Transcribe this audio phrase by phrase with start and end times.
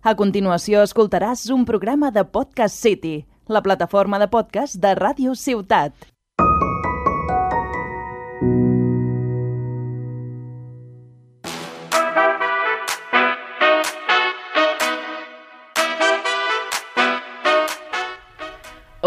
[0.00, 5.92] A continuació escoltaràs un programa de Podcast City, la plataforma de podcast de Ràdio Ciutat.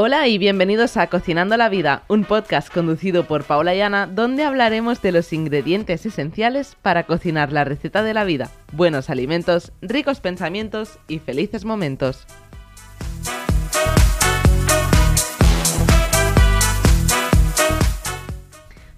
[0.05, 4.43] Hola y bienvenidos a Cocinando la Vida, un podcast conducido por Paula y Ana, donde
[4.43, 10.20] hablaremos de los ingredientes esenciales para cocinar la receta de la vida, buenos alimentos, ricos
[10.20, 12.27] pensamientos y felices momentos.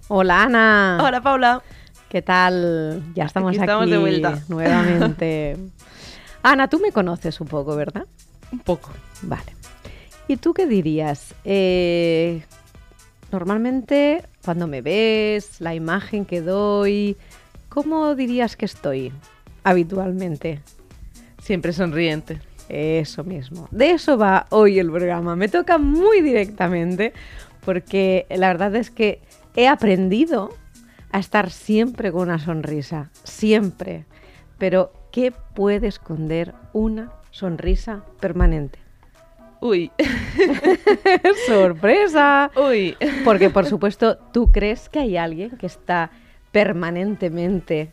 [0.07, 0.97] Hola Ana.
[1.03, 1.61] Hola Paula.
[2.09, 3.03] ¿Qué tal?
[3.13, 4.39] Ya estamos aquí, estamos de vuelta.
[4.47, 5.55] nuevamente.
[6.41, 8.07] Ana, tú me conoces un poco, ¿verdad?
[8.51, 8.89] Un poco.
[9.21, 9.54] Vale.
[10.27, 11.35] ¿Y tú qué dirías?
[11.43, 12.43] Eh,
[13.31, 17.15] normalmente, cuando me ves, la imagen que doy,
[17.69, 19.13] ¿cómo dirías que estoy
[19.63, 20.61] habitualmente?
[21.41, 22.39] Siempre sonriente.
[22.69, 23.67] Eso mismo.
[23.69, 25.35] De eso va hoy el programa.
[25.35, 27.13] Me toca muy directamente
[27.63, 29.21] porque la verdad es que
[29.55, 30.55] he aprendido
[31.11, 33.11] a estar siempre con una sonrisa.
[33.23, 34.05] Siempre.
[34.57, 38.84] Pero, ¿qué puede esconder una sonrisa permanente?
[39.65, 39.91] Uy.
[41.47, 42.51] ¡Sorpresa!
[42.55, 42.95] Uy.
[43.23, 46.11] Porque, por supuesto, tú crees que hay alguien que está
[46.51, 47.91] permanentemente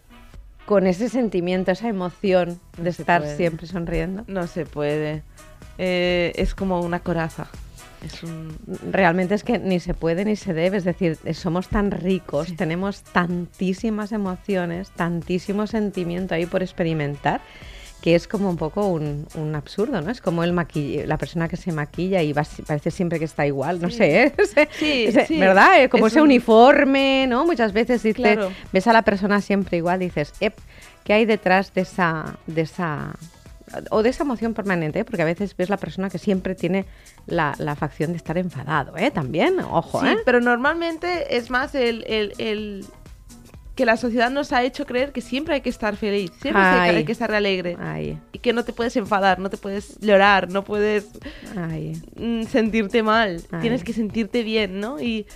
[0.67, 3.37] con ese sentimiento, esa emoción de No estar puede.
[3.37, 4.25] siempre sonriendo.
[4.27, 5.23] No se puede.
[5.79, 7.47] Eh, es como una coraza.
[8.05, 8.57] Es un...
[8.91, 12.49] Realmente es que ni se puede ni se debe, es decir, eh, somos tan ricos,
[12.49, 12.57] Sí.
[12.57, 17.41] tenemos tantísimas emociones, tantísimo sentimiento ahí por experimentar,
[18.03, 20.11] que es como un poco un, un absurdo, ¿no?
[20.11, 23.47] Es como el maquill- la persona que se maquilla y va- parece siempre que está
[23.47, 23.97] igual, no Sí.
[23.97, 24.33] sé, ¿eh?
[24.79, 25.39] Sí, ese- sí.
[25.39, 25.81] ¿verdad?
[25.83, 27.47] Eh, Como Es ese un- uniforme, ¿no?
[27.47, 28.51] Muchas veces dices, Claro.
[28.73, 30.55] ves a la persona siempre igual dices, "Ep,
[31.05, 33.13] ¿qué hay detrás de esa, de esa
[33.91, 35.05] o de esa emoción permanente, ¿eh?
[35.05, 36.85] porque a veces ves la persona que siempre tiene
[37.27, 39.11] la, la facción de estar enfadado, ¿eh?
[39.11, 40.17] También, ojo, Sí, ¿eh?
[40.27, 42.85] pero normalmente es más el, el- el-
[43.75, 46.75] que la sociedad nos ha hecho creer que siempre hay que estar feliz, siempre hay
[46.75, 46.97] que- Ay.
[46.97, 47.77] hay que estar alegre.
[47.81, 51.09] Ay, Y que no te puedes enfadar, no te puedes llorar, no puedes
[51.57, 52.01] ay.
[52.17, 53.43] mm, sentirte mal.
[53.61, 55.01] Tienes que sentirte bien, ¿no?
[55.01, 55.27] Y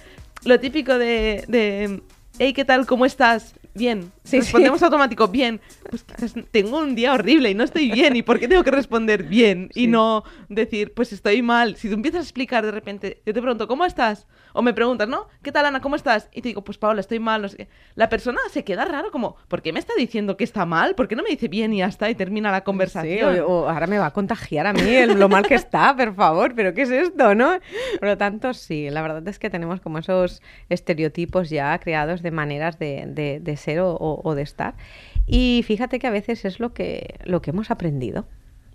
[0.45, 2.03] lo típico de, de
[2.39, 2.87] hey, ¿qué tal?
[2.87, 3.55] ¿Cómo estás?
[3.77, 4.11] Bien.
[4.25, 5.61] Sí, Respondemos automático, bien.
[5.91, 8.17] Pues quizás tengo un día horrible y no estoy bien.
[8.17, 9.71] ¿Y por qué tengo que responder bien?
[9.73, 9.85] Sí.
[9.85, 11.77] Y no decir, pues estoy mal.
[11.77, 14.27] Si tú empiezas a explicar de repente, yo te pregunto, ¿cómo estás?
[14.53, 15.29] O me preguntas, ¿no?
[15.43, 15.81] ¿Qué tal, Ana?
[15.81, 16.29] ¿Cómo estás?
[16.33, 17.69] Y te digo, pues Paola, estoy mal, no sé qué.
[17.95, 20.95] La persona se queda raro, como, ¿por qué me está diciendo que está mal?
[20.95, 22.09] ¿Por qué no me dice bien y ya está?
[22.09, 23.41] Y termina la Sí, conversación.
[23.41, 26.15] o, o ahora me va a contagiar a mí el- lo mal que está, por
[26.15, 27.59] favor, pero ¿qué es esto, no?
[28.01, 32.31] Por lo tanto, sí, la verdad es que tenemos como esos estereotipos ya creados de
[32.31, 34.75] maneras de, de- de ser o, o- o de estar.
[35.27, 38.27] Y fíjate que a veces es lo que, lo que hemos aprendido.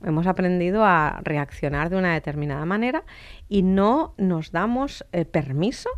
[0.04, 3.04] Hemos aprendido a reaccionar de una determinada manera
[3.48, 5.90] y no nos damos eh, permiso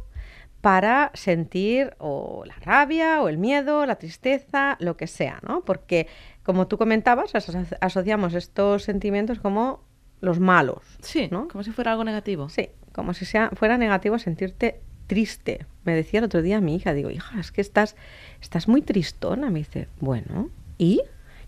[0.62, 5.64] para sentir o la rabia o el miedo, la tristeza, lo que sea, ¿no?
[5.66, 6.08] Porque,
[6.44, 9.84] como tú comentabas, aso- asociamos estos sentimientos como
[10.22, 11.48] los malos, Sí, ¿no?
[11.50, 12.48] como si fuera algo negativo.
[12.48, 14.80] Sí, como si sea, fuera negativo sentirte
[15.14, 15.66] triste.
[15.86, 17.96] Me decía el otro día mi hija, digo, hija, es que estás,
[18.42, 19.50] estás muy tristona.
[19.52, 21.02] Me dice, bueno, ¿y?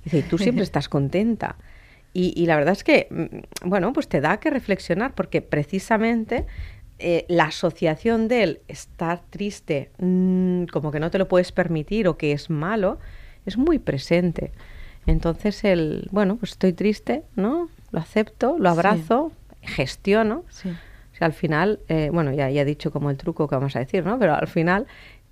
[0.03, 1.55] Dice, y tú siempre estás contenta.
[2.13, 6.45] Y, y la verdad es que, mm, bueno, pues te da que reflexionar porque precisamente
[6.99, 12.17] eh, la asociación del estar triste, mm, como que no te lo puedes permitir o
[12.17, 12.99] que es malo,
[13.47, 14.51] es muy presente.
[15.07, 17.69] Entonces el, bueno, pues estoy triste, ¿no?
[17.91, 18.75] Lo acepto, lo Sí.
[18.79, 19.31] abrazo,
[19.61, 20.43] gestiono.
[20.49, 20.69] Sí.
[21.15, 23.73] O sea, al final, eh, bueno, ya, ya he dicho como el truco que vamos
[23.77, 24.19] a decir, ¿no?
[24.19, 24.85] Pero al final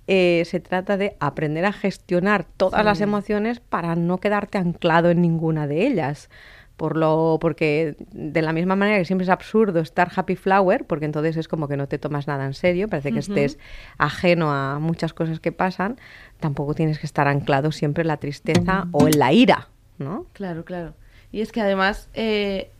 [0.06, 2.84] eh, se trata de aprender a gestionar todas Sí.
[2.86, 6.30] las emociones para no quedarte anclado en ninguna de ellas.
[6.78, 11.04] Por lo, porque de la misma manera que siempre es absurdo estar happy flower, porque
[11.04, 13.58] entonces es como que no te tomas nada en serio, parece que estés
[13.96, 15.98] ajeno a muchas cosas que pasan,
[16.40, 19.68] tampoco tienes que estar anclado siempre en la tristeza o en la ira,
[19.98, 20.26] ¿no?
[20.32, 20.94] Claro, claro.
[21.30, 22.70] Y es que además eh,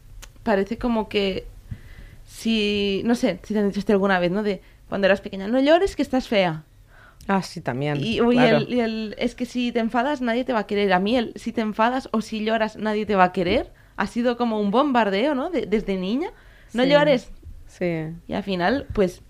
[0.42, 1.46] parece como que
[2.34, 4.42] si, no sé, si te han dicho esto alguna vez, ¿no?
[4.42, 6.64] De cuando eras pequeña, no llores que estás fea.
[7.28, 7.96] Ah, sí, también.
[7.98, 8.58] Y, claro.
[8.58, 10.92] el, y el- es que si te enfadas nadie te va a querer.
[10.92, 14.06] A mí el si te enfadas o si lloras nadie te va a querer ha
[14.08, 15.48] sido como un bombardeo, ¿no?
[15.50, 16.30] De- desde niña.
[16.74, 16.88] No Sí.
[16.90, 17.30] llores.
[17.66, 19.22] Sí, Y al final, pues,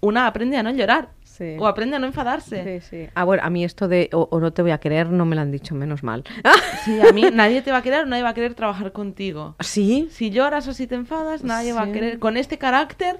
[0.00, 1.10] una aprende a no llorar.
[1.40, 1.56] Sí.
[1.58, 2.80] O aprende a no enfadarse.
[2.80, 3.08] Sí, sí.
[3.14, 5.34] Ah, bueno, a mí esto de o, o no te voy a querer no me
[5.34, 6.22] lo han dicho, menos mal.
[6.84, 9.56] Sí, a mí nadie te va a querer nadie va a querer trabajar contigo.
[9.60, 10.08] ¿Sí?
[10.12, 11.92] Si lloras o si te enfadas, nadie va a Sí.
[11.92, 12.18] querer.
[12.18, 13.18] Con este carácter,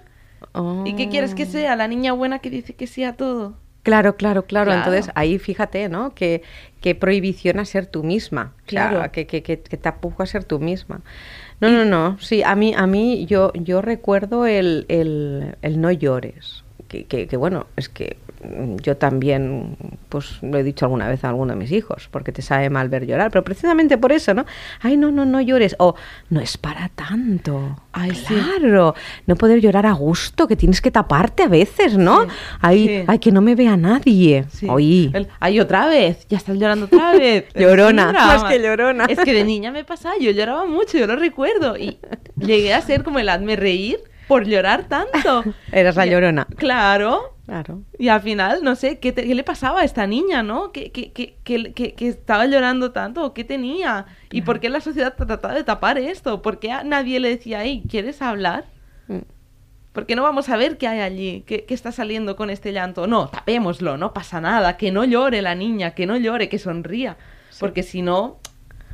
[0.84, 1.75] ¿y qué quieres que sea?
[1.76, 3.55] La niña buena que dice que sí a todo.
[3.82, 4.78] Claro, claro, claro, Claro.
[4.93, 6.14] Entonces ahí fíjate, ¿no?
[6.14, 6.43] Que,
[6.82, 8.52] que prohibición a ser tú misma.
[8.66, 9.12] O sea, Claro.
[9.12, 11.00] que, que, que, que te apujo a ser tú misma.
[11.61, 12.19] No, no, no.
[12.20, 16.62] Sí, a mí, a mí yo, yo recuerdo el, el, el no llores.
[16.90, 19.76] Que, que, que, bueno, es que mm, yo también,
[20.08, 22.88] pues lo he dicho alguna vez a alguno de mis hijos, porque te sabe mal
[22.88, 24.44] ver llorar, pero precisamente por eso, ¿no?
[24.81, 25.76] Ay, no, no, no llores.
[25.78, 25.94] O
[26.31, 27.76] no es para tanto.
[27.92, 28.34] Ay, sí.
[28.34, 28.96] claro.
[29.28, 32.25] No poder llorar a gusto, que tienes que taparte a veces, ¿no?
[32.25, 33.04] Sí, Ay, sí.
[33.06, 34.46] ay, que no me vea nadie.
[34.50, 34.66] Sí.
[34.69, 35.12] Oí.
[35.14, 37.44] El, Ay, otra vez, ya estás llorando otra vez.
[37.54, 39.04] Llorona, más que llorona.
[39.04, 41.76] Es que de niña me pasaba, yo lloraba mucho, yo lo recuerdo.
[41.76, 41.98] Y
[42.37, 45.42] llegué a ser como el hazme reír por llorar tanto.
[45.72, 46.46] Eras la llorona.
[46.56, 47.34] Claro.
[47.46, 47.82] Claro.
[47.98, 50.70] Y al final, no sé, ¿qué, te- qué le pasaba a esta niña, no?
[50.70, 53.24] ¿Qué, qué- qué- qué- qué- qué estaba llorando tanto?
[53.24, 54.06] ¿O ¿Qué tenía?
[54.30, 56.42] ¿Y por qué la sociedad trataba de tapar esto?
[56.42, 58.66] ¿Por qué a nadie le decía, hey, ¿quieres hablar?
[59.08, 59.18] Mm.
[59.92, 61.42] ¿Por qué no vamos a ver qué hay allí?
[61.44, 63.08] ¿Qué, qué está saliendo con este llanto?
[63.08, 64.76] No, tapémoslo, no pasa nada.
[64.76, 67.16] Que no llore la niña, que no llore, que sonría.
[67.58, 68.38] Porque si no,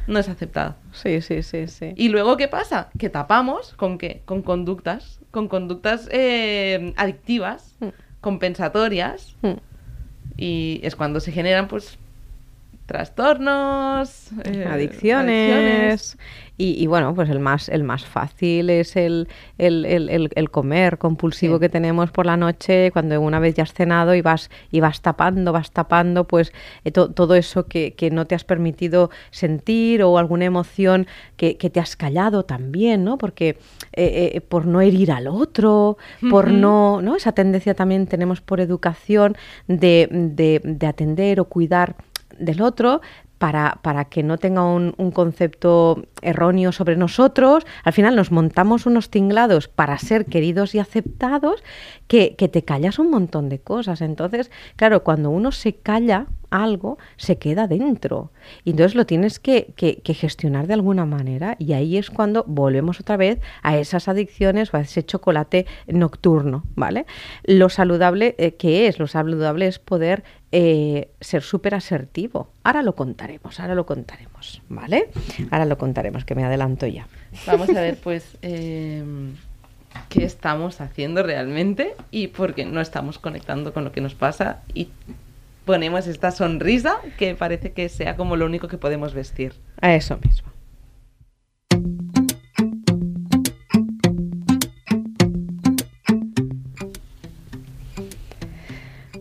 [0.06, 0.76] no es aceptada.
[0.92, 1.92] Sí, sí, sí, sí.
[1.96, 2.88] Y luego, ¿qué pasa?
[2.98, 4.22] Que tapamos con qué?
[4.24, 7.88] Con conductas, con conductas eh, adictivas, Mm.
[8.22, 9.58] compensatorias, Mm.
[10.38, 11.98] y es cuando se generan, pues,
[12.86, 15.52] trastornos, eh, adicciones.
[15.52, 16.18] adicciones.
[16.58, 19.28] Y, y bueno, pues el más, el más fácil es el,
[19.58, 21.60] el, el- comer compulsivo Sí.
[21.60, 25.02] que tenemos por la noche, cuando una vez ya has cenado y vas, y vas
[25.02, 26.52] tapando, vas tapando, pues
[26.84, 31.06] eh, to- todo eso que, que no te has permitido sentir o alguna emoción
[31.36, 33.18] que, que te has callado también, ¿no?
[33.18, 33.58] Porque
[33.92, 35.98] eh, eh, por no herir al otro,
[36.30, 37.16] por no, ¿no?
[37.16, 39.36] Esa tendencia también tenemos por educación
[39.68, 41.96] de, de, de atender o cuidar
[42.38, 43.00] del otro
[43.38, 47.66] para, para que no tenga un, concepto erróneo sobre nosotros.
[47.84, 51.62] Al final nos montamos unos tinglados para ser queridos y aceptados
[52.08, 54.00] que, que te callas un montón de cosas.
[54.00, 58.30] Entonces, claro, cuando uno se calla algo, se queda dentro.
[58.64, 62.44] Y entonces lo tienes que, que- que gestionar de alguna manera y ahí es cuando
[62.46, 67.04] volvemos otra vez a esas adicciones o a ese chocolate nocturno, ¿vale?
[67.44, 68.98] Lo saludable, eh, ¿qué es?
[68.98, 70.22] Lo saludable es poder
[70.58, 72.48] eh, ser súper asertivo.
[72.64, 75.10] Ahora lo contaremos, ahora lo contaremos, ¿vale?
[75.50, 77.06] Ahora lo contaremos, que me adelanto ya.
[77.46, 79.04] Vamos a ver, pues, eh,
[80.08, 84.62] qué estamos haciendo realmente y por qué no estamos conectando con lo que nos pasa
[84.72, 84.88] y
[85.66, 89.52] ponemos esta sonrisa que parece que sea como lo único que podemos vestir.
[89.82, 90.55] A eso mismo.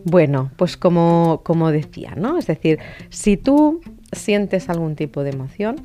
[0.08, 2.38] Bueno, pues como, como decía, ¿no?
[2.38, 2.78] Es decir,
[3.10, 3.80] si tú
[4.12, 5.76] sientes algún tipo de emoción,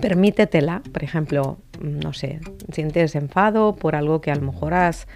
[0.00, 2.40] permítetela, por ejemplo, no sé,
[2.72, 5.08] sientes enfado por algo que a lo mejor has,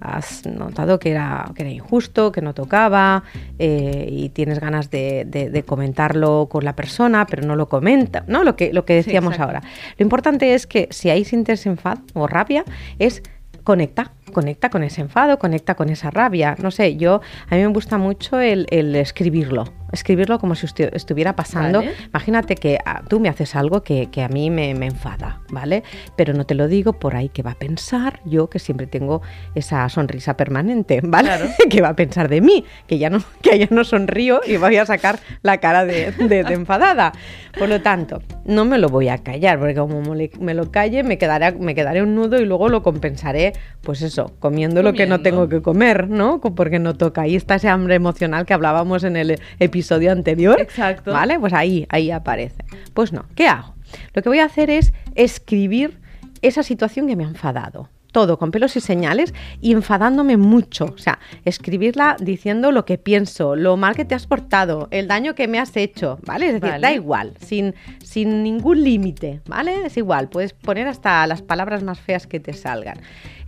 [0.00, 3.24] has notado que era, que era injusto, que no tocaba,
[3.58, 8.24] eh, y tienes ganas de, de- de comentarlo con la persona, pero no lo comenta,
[8.26, 8.42] ¿no?
[8.42, 9.62] Lo que, lo que decíamos ahora.
[9.98, 12.64] Lo importante es que si ahí sientes enfado o rabia,
[12.98, 13.22] es
[13.64, 16.56] conecta, conecta con ese enfado, conecta con esa rabia.
[16.62, 20.90] No sé, yo, a mí me gusta mucho el, el escribirlo, escribirlo como si estu-
[20.92, 21.80] estuviera pasando.
[21.80, 21.92] Vale.
[22.08, 25.82] Imagínate que ah, tú me haces algo que, que a mí me, me enfada, ¿vale?
[26.16, 29.22] Pero no te lo digo por ahí que va a pensar yo que siempre tengo
[29.54, 31.28] esa sonrisa permanente, ¿vale?
[31.28, 31.46] Claro.
[31.70, 34.76] que va a pensar de mí, que ya no, que ya no sonrío y voy
[34.76, 37.12] a sacar la cara de, de- de enfadada.
[37.58, 40.00] Por lo tanto, no me lo voy a callar, porque como
[40.38, 44.19] me lo calle, me quedaré, me quedaré un nudo y luego lo compensaré, pues eso,
[44.38, 46.40] comiendo, lo que no tengo que comer, ¿no?
[46.40, 47.22] Porque no toca.
[47.22, 50.60] Ahí está ese hambre emocional que hablábamos en el episodio anterior.
[50.60, 51.12] Exacto.
[51.12, 51.38] ¿Vale?
[51.38, 52.64] Pues ahí, ahí aparece.
[52.94, 53.74] Pues no, ¿qué hago?
[54.14, 55.98] Lo que voy a hacer es escribir
[56.42, 57.88] esa situación que me ha enfadado.
[58.12, 60.86] Todo con pelos y señales y enfadándome mucho.
[60.86, 65.34] O sea, escribirla diciendo lo que pienso, lo mal que te has portado, el daño
[65.34, 66.46] que me has hecho, ¿vale?
[66.46, 66.82] Es decir, Vale.
[66.82, 69.86] da igual, sin, sin ningún límite, ¿vale?
[69.86, 72.98] Es igual, puedes poner hasta las palabras más feas que te salgan.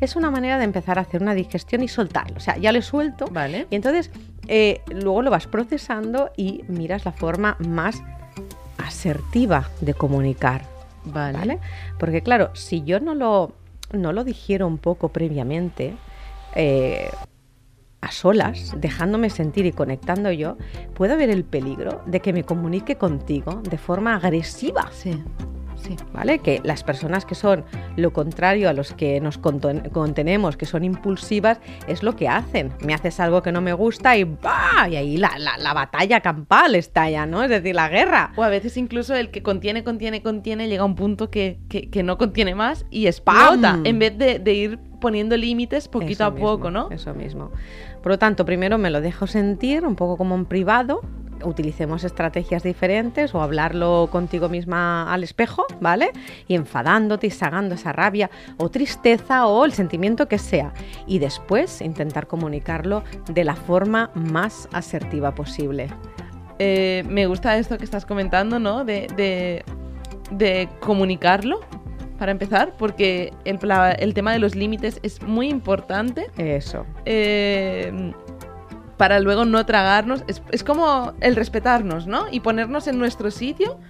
[0.00, 2.36] Es una manera de empezar a hacer una digestión y soltarlo.
[2.36, 3.66] O sea, ya lo he suelto Vale.
[3.70, 4.10] y entonces
[4.48, 8.02] eh, luego lo vas procesando y miras la forma más
[8.78, 10.62] asertiva de comunicar.
[11.04, 11.38] Vale.
[11.38, 11.58] ¿Vale?
[11.98, 13.52] Porque claro, si yo no lo,
[13.92, 15.94] no lo digiero un poco previamente,
[16.54, 17.10] eh,
[18.00, 20.56] a solas, dejándome sentir y conectando yo,
[20.94, 24.90] puedo ver el peligro de que me comunique contigo de forma agresiva.
[24.90, 25.22] Sí,
[25.82, 25.96] sí.
[26.12, 26.38] ¿Vale?
[26.38, 27.64] Que las personas que son
[27.96, 32.72] lo contrario a los que nos contenemos, que son impulsivas, es lo que hacen.
[32.84, 34.88] Me haces algo que no me gusta y ¡bah!
[34.90, 37.42] Y ahí la, la- la batalla campal está ya, ¿no?
[37.42, 38.32] Es decir, la guerra.
[38.36, 41.90] O a veces incluso el que contiene, contiene, contiene, llega a un punto que, que-
[41.90, 43.86] que no contiene más y explota, ¡Pam!
[43.86, 46.90] en vez de, de ir poniendo límites poquito Eso a poco, mismo, ¿no?
[46.90, 47.50] Eso mismo.
[48.02, 51.00] Por lo tanto, primero me lo dejo sentir un poco como en privado,
[51.44, 56.10] utilicemos estrategias diferentes o hablarlo contigo misma al espejo, ¿vale?
[56.48, 60.72] Y enfadándote y sacando esa rabia o tristeza o el sentimiento que sea.
[61.06, 65.88] Y después intentar comunicarlo de la forma más asertiva posible.
[66.58, 68.84] Eh, me gusta esto que estás comentando, ¿no?
[68.84, 69.64] De,
[70.30, 71.60] de, comunicarlo,
[72.18, 73.58] para empezar, porque el,
[73.98, 76.30] el tema de los límites es muy importante.
[76.36, 76.86] Eso.
[77.04, 78.12] Eh,
[79.02, 80.22] para luego no tragarnos.
[80.28, 82.26] Es, como el respetarnos, ¿no?
[82.30, 83.80] Y ponernos en nuestro sitio,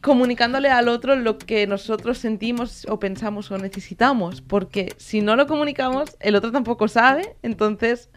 [0.00, 4.42] comunicándole al otro lo que nosotros sentimos o pensamos o necesitamos.
[4.42, 7.36] Porque si no lo comunicamos, el otro tampoco sabe.
[7.44, 8.10] Entonces,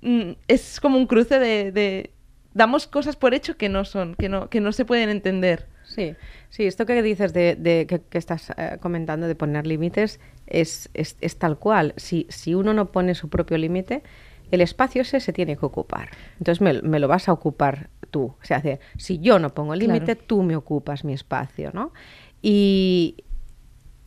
[0.00, 2.10] mm, es como un cruce de,
[2.52, 5.68] damos cosas por hecho que no son, que no, que no se pueden entender.
[5.84, 6.16] Sí,
[6.48, 10.18] sí, esto que dices de, que, estás eh, comentando de poner límites
[10.48, 11.94] es, es, es, tal cual.
[11.96, 14.02] Si, si uno no pone su propio límite,
[14.50, 16.10] el espacio ese se tiene que ocupar.
[16.38, 18.34] Entonces me, lo vas a ocupar tú.
[18.40, 18.62] O sea,
[18.96, 21.92] si yo no pongo límite, tú me ocupas mi espacio, ¿no?
[22.42, 23.24] Y,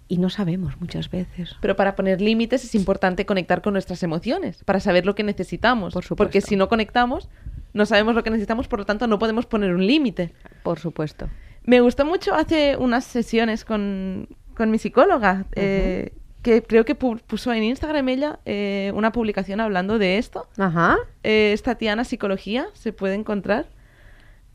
[0.07, 1.55] y no sabemos muchas veces.
[1.61, 5.93] Pero para poner límites es importante conectar con nuestras emociones, para saber lo que necesitamos.
[5.93, 7.29] Por Porque si no conectamos,
[7.73, 10.33] no sabemos lo que necesitamos, por lo tanto no podemos poner un límite.
[10.63, 11.29] Por supuesto.
[11.63, 14.27] Me gustó mucho hace unas sesiones con,
[14.59, 15.45] mi psicóloga
[16.43, 20.47] que creo que puso en Instagram ella eh, una publicación hablando de esto.
[20.57, 20.97] Ajá.
[21.23, 23.65] Eh, es Tatiana Psicología, se puede encontrar.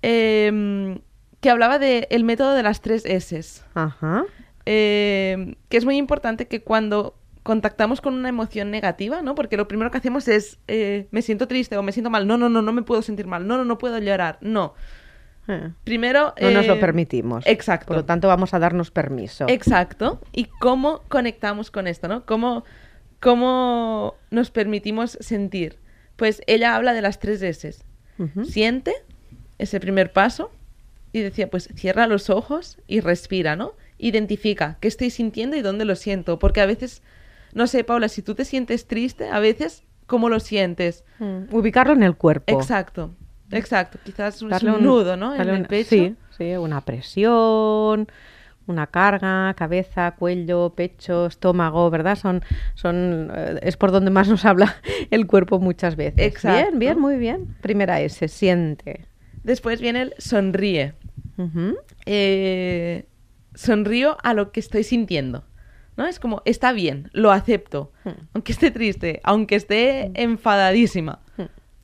[0.03, 1.01] Em,
[1.41, 3.63] que hablaba del método de las tres S.
[3.75, 4.27] Ajá.
[4.67, 9.35] Em, que es muy importante que cuando contactamos con una emoción negativa, ¿no?
[9.35, 12.27] Porque lo primero que hacemos es eh, me siento triste o me siento mal.
[12.27, 13.47] No, no, no, no me puedo sentir mal.
[13.47, 14.37] No, no, no puedo llorar.
[14.43, 14.75] No.
[15.49, 15.71] Eh.
[15.85, 16.35] Primero...
[16.41, 17.45] No nos lo eh, permitimos.
[17.47, 17.89] Exacto.
[17.89, 19.47] Por lo tanto, vamos a darnos permiso.
[19.49, 20.21] Exacto.
[20.33, 22.25] ¿Y cómo conectamos con esto, no?
[22.27, 22.65] ¿Cómo,
[23.19, 25.79] cómo nos permitimos sentir?
[26.17, 27.77] Pues ella habla de las tres S.
[28.45, 28.93] Siente,
[29.59, 30.51] ese primer paso,
[31.13, 33.75] y decía, pues cierra los ojos y respira, ¿no?
[33.99, 36.39] Identifica qué estoy sintiendo y dónde lo siento.
[36.39, 37.03] Porque a veces,
[37.55, 41.05] no sé, Paula, si tú te sientes triste, a veces, ¿cómo lo sientes?
[41.19, 41.55] Mm.
[41.55, 42.53] Ubicarlo en el cuerpo.
[42.53, 43.15] Exacto.
[43.51, 45.35] Exacto, quizás un, un nudo, ¿no?
[45.35, 45.91] En el pecho.
[45.91, 48.09] Sí, sí, una presión,
[48.69, 52.17] una carga, cabeza, cuello, pecho, estómago, ¿verdad?
[52.17, 52.43] Son,
[52.75, 54.77] son, eh, es por donde más nos habla
[55.11, 56.19] el cuerpo muchas veces.
[56.19, 56.71] Exacto.
[56.71, 57.57] Bien, bien, muy bien.
[57.61, 59.07] Primera S, siente.
[59.43, 60.95] Después viene el sonríe.
[62.07, 63.07] Eh,
[63.55, 65.45] sonrío a lo que estoy sintiendo.
[65.97, 66.07] ¿no?
[66.07, 68.11] Es como, está bien, lo acepto, hmm.
[68.35, 70.13] aunque esté triste, aunque esté hmm.
[70.15, 71.21] enfadadísima.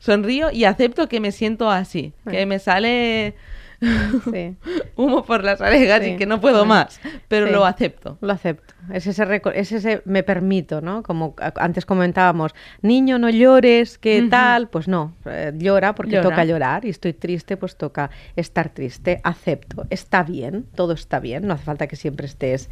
[0.04, 3.34] Sonrío y acepto que me siento así, que me sale
[4.96, 8.18] humo por las orejas y que no puedo más, pero lo acepto.
[8.20, 8.74] Lo acepto.
[8.92, 11.02] Es ese, es ese me permito, ¿no?
[11.02, 14.68] Como antes comentábamos, niño, no llores, ¿qué tal?
[14.68, 19.86] Pues no, eh, llora porque toca llorar y estoy triste, pues toca estar triste, acepto,
[19.88, 22.68] está bien, todo está bien, no hace falta que siempre estés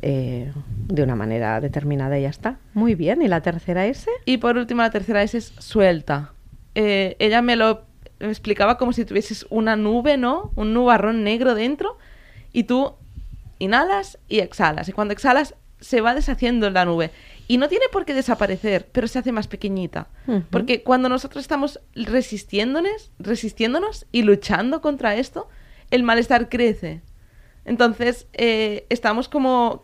[0.00, 0.52] eh,
[0.86, 2.58] de una manera determinada y ya está.
[2.72, 4.08] Muy bien, ¿y la tercera S?
[4.26, 6.34] Y por último, la tercera S es suelta.
[6.80, 7.82] Eh, ella me lo
[8.20, 10.52] explicaba como si tuvieses una nube, ¿no?
[10.54, 11.98] Un nubarrón negro dentro
[12.52, 12.94] y tú
[13.58, 14.88] inhalas y exhalas.
[14.88, 17.10] Y cuando exhalas se va deshaciendo la nube.
[17.48, 20.06] Y no tiene por qué desaparecer, pero se hace más pequeñita.
[20.50, 25.48] Porque cuando nosotros estamos resistiéndonos, resistiéndonos y luchando contra esto,
[25.90, 27.00] el malestar crece.
[27.64, 29.82] Entonces, eh, estamos como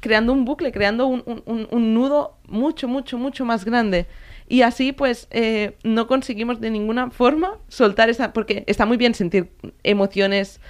[0.00, 4.06] creando un bucle, creando un, nudo mucho, mucho, mucho más grande.
[4.52, 8.34] Y así, pues, eh, no conseguimos de ninguna forma soltar esa...
[8.34, 9.48] Porque está muy bien sentir
[9.82, 10.60] emociones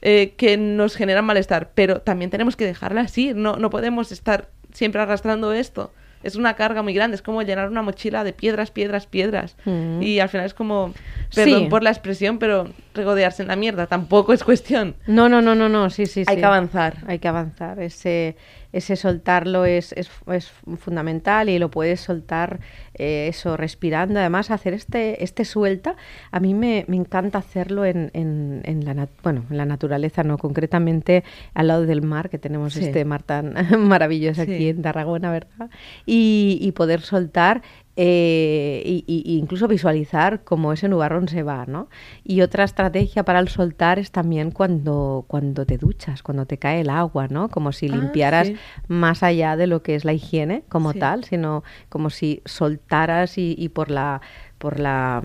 [0.00, 3.34] eh, que nos generan malestar, pero también tenemos que dejarlas así.
[3.34, 5.92] No, no podemos estar siempre arrastrando esto.
[6.22, 9.54] Es una carga muy grande, es como llenar una mochila de piedras, piedras, piedras.
[9.66, 10.00] Mm.
[10.00, 10.94] Y al final es como,
[11.34, 14.96] perdón por la expresión, pero regodearse en la mierda tampoco es cuestión.
[15.06, 16.24] No, no, no, no, no, sí, sí.
[16.26, 16.98] Hay que avanzar.
[17.06, 17.80] Hay que avanzar.
[17.80, 18.36] Ese,
[18.72, 22.60] ese soltarlo es, es, es, fundamental y lo puedes soltar
[22.94, 24.18] eh, eso respirando.
[24.18, 25.96] Además, hacer este, este suelta,
[26.30, 30.38] a mí me, me encanta hacerlo en, en, en la, bueno, en la naturaleza, no
[30.38, 33.54] concretamente al lado del mar, que tenemos este mar tan
[33.88, 35.70] maravilloso aquí en Tarragona, ¿verdad?
[36.04, 37.62] Y, y poder soltar
[37.98, 41.88] eh, y, incluso visualizar cómo ese nubarrón se va, ¿no?
[42.24, 46.82] Y otra estrategia para el soltar es también cuando, cuando te duchas, cuando te cae
[46.82, 47.48] el agua, ¿no?
[47.48, 48.52] Como si ah, limpiaras
[48.86, 53.70] más allá de lo que es la higiene como tal, sino como si soltaras y,
[53.70, 54.20] por la
[54.58, 55.22] por la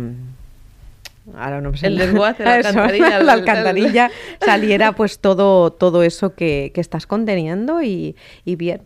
[1.35, 4.11] ahora no sé el desguace, la alcantarilla, la alcantarilla
[4.45, 8.81] saliera pues todo todo eso que, que estás conteniendo y, y bien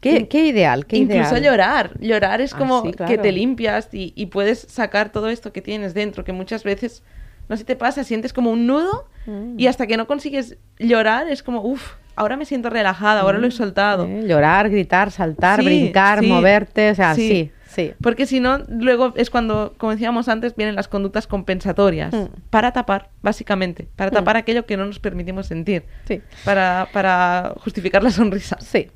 [0.00, 1.42] Qué, qué ideal, qué Incluso ideal.
[1.42, 2.00] llorar.
[2.00, 3.22] Llorar es Ah, como sí, que claro.
[3.22, 7.02] te limpias y, y puedes sacar todo esto que tienes dentro, que muchas veces,
[7.48, 9.58] no sé si te pasa, sientes como un nudo Mm.
[9.58, 13.48] y hasta que no consigues llorar es como, uff, ahora me siento relajada, ahora lo
[13.48, 14.06] he soltado.
[14.06, 17.28] Eh, Llorar, gritar, saltar, Sí, brincar, sí, moverte, o sea, sí.
[17.28, 17.92] sí, sí.
[18.00, 22.14] Porque si no, luego es cuando, como decíamos antes, vienen las conductas compensatorias.
[22.14, 22.26] Mm.
[22.50, 23.88] Para tapar, básicamente.
[23.96, 24.14] Para Mm.
[24.14, 25.82] tapar aquello que no nos permitimos sentir.
[26.06, 26.22] Sí.
[26.44, 28.56] Para, para justificar la sonrisa.
[28.60, 28.88] Sí.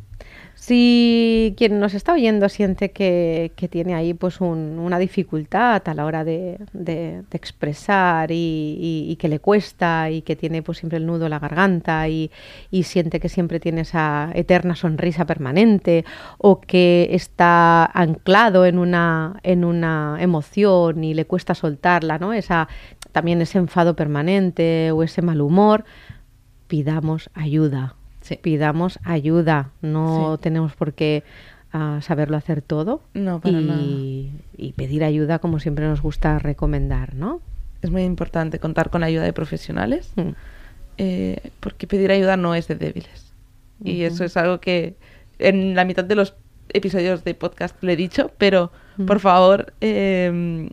[0.62, 5.94] Si quien nos está oyendo siente que, que tiene ahí pues un- una dificultad a
[5.94, 11.06] la hora de, de- expresar y que le cuesta y que tiene pues siempre el
[11.06, 12.30] nudo en la garganta y,
[12.70, 16.04] y siente que siempre tiene esa eterna sonrisa permanente
[16.36, 22.34] o que está anclado en una, en una emoción y le cuesta soltarla, ¿no?
[22.34, 22.68] Esa,
[23.12, 25.84] también ese enfado permanente o ese mal humor,
[26.68, 27.96] pidamos ayuda
[28.30, 28.38] Sí.
[28.42, 30.42] pidamos ayuda, no Sí.
[30.42, 31.22] tenemos por qué
[31.72, 33.80] ah, saberlo hacer todo No, para nada.
[33.80, 37.40] y, y pedir ayuda como siempre nos gusta recomendar, ¿no?
[37.82, 40.12] Es muy importante contar con la ayuda de profesionales.
[40.16, 40.30] Mm.
[40.98, 43.32] eh, porque pedir ayuda no es de débiles.
[43.82, 44.96] Y eso es algo que
[45.38, 46.34] en la mitad de los
[46.68, 49.06] episodios de podcast le he dicho, pero Ujú.
[49.06, 50.68] por favor, eh,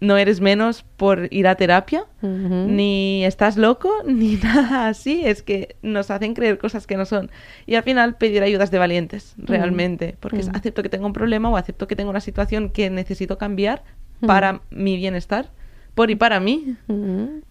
[0.00, 5.22] no eres menos por ir a terapia, ni estás loco, ni nada así.
[5.24, 7.30] Es que nos hacen creer cosas que no son.
[7.66, 10.16] Y al final pedir ayuda es de valientes, realmente.
[10.20, 10.56] Porque es, Ujú.
[10.56, 13.82] acepto que tengo un problema o acepto que tengo una situación que necesito cambiar
[14.26, 15.50] para mi bienestar,
[15.94, 16.76] por y para mí,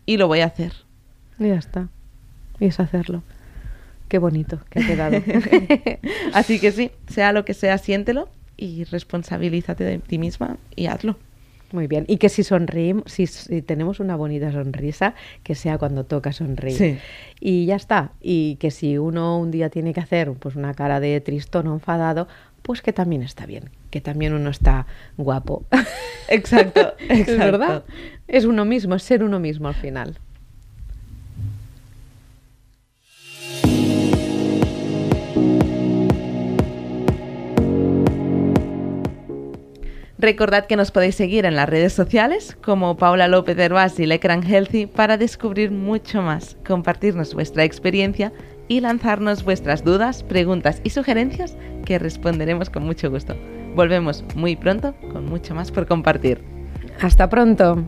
[0.06, 0.74] y lo voy a hacer.
[1.40, 1.90] Y ya está.
[2.60, 3.24] Y es hacerlo.
[4.08, 5.18] Qué bonito que ha quedado.
[6.34, 11.18] Así que sí, sea lo que sea, siéntelo y responsabilízate de ti misma y hazlo.
[11.72, 12.06] Muy bien.
[12.08, 16.78] Y que si sonreímos, si, si tenemos una bonita sonrisa, que sea cuando toca sonreír.
[16.78, 16.98] Sí.
[17.40, 18.14] Y ya está.
[18.22, 21.74] Y que si uno un día tiene que hacer pues una cara de tristón o
[21.74, 22.28] enfadado,
[22.62, 23.70] pues que también está bien.
[23.92, 25.66] Que también uno está guapo.
[26.28, 27.40] Exacto, Es exacto.
[27.40, 27.84] verdad.
[28.28, 30.20] Es uno mismo, es ser uno mismo al final.
[40.26, 44.42] Recordad que nos podéis seguir en las redes sociales como Paula López Herbás y Lecran
[44.42, 48.34] Healthy para descubrir mucho más, compartirnos vuestra experiencia
[48.68, 53.36] y lanzarnos vuestras dudas, preguntas y sugerencias que responderemos con mucho gusto.
[53.76, 56.42] Volvemos muy pronto con mucho más por compartir.
[57.00, 57.88] Hasta pronto.